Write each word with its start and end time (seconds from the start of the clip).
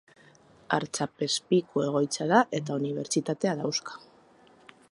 Artzapezpiku-egoitza 0.77 2.27
da 2.31 2.41
eta 2.61 2.79
unibertsitatea 2.81 3.55
dauzka. 3.61 3.99